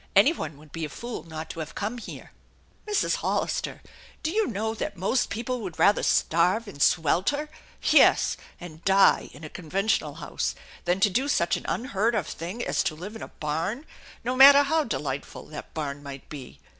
Any 0.15 0.33
one 0.33 0.57
would 0.57 0.71
be 0.71 0.83
a 0.83 0.89
fool 0.89 1.21
not 1.21 1.47
to 1.51 1.59
have 1.59 1.75
come 1.75 1.99
here."" 1.99 2.31
Mrs. 2.87 3.17
Hollister, 3.17 3.83
do 4.23 4.31
you 4.31 4.47
know 4.47 4.73
that 4.73 4.97
most 4.97 5.29
people 5.29 5.59
would 5.61 5.77
rather 5.77 6.01
starve 6.01 6.67
and 6.67 6.81
swelter, 6.81 7.49
yes 7.83 8.35
and 8.59 8.83
die 8.83 9.29
in 9.31 9.43
a 9.43 9.47
conventional 9.47 10.15
house, 10.15 10.55
than 10.85 10.99
to 11.01 11.11
do 11.11 11.27
such 11.27 11.55
an 11.55 11.65
unheard 11.67 12.15
of 12.15 12.25
thing 12.25 12.65
as 12.65 12.81
to 12.85 12.95
live 12.95 13.15
in 13.15 13.21
a 13.21 13.27
barn, 13.27 13.85
no 14.23 14.35
matter 14.35 14.63
how 14.63 14.83
delightful 14.83 15.45
that 15.49 15.71
barn 15.75 16.01
might 16.01 16.27
be 16.29 16.57